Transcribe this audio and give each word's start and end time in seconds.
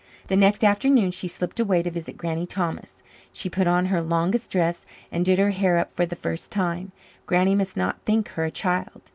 The 0.29 0.35
next 0.35 0.63
afternoon 0.63 1.11
she 1.11 1.27
slipped 1.27 1.59
away 1.59 1.83
to 1.83 1.91
visit 1.91 2.17
Granny 2.17 2.47
Thomas. 2.47 3.03
She 3.31 3.51
put 3.51 3.67
on 3.67 3.85
her 3.85 4.01
longest 4.01 4.49
dress 4.49 4.83
and 5.11 5.23
did 5.23 5.37
her 5.37 5.51
hair 5.51 5.77
up 5.77 5.93
for 5.93 6.07
the 6.07 6.15
first 6.15 6.49
time. 6.49 6.91
Granny 7.27 7.53
must 7.53 7.77
not 7.77 8.01
think 8.03 8.29
her 8.29 8.43
a 8.45 8.49
child. 8.49 9.03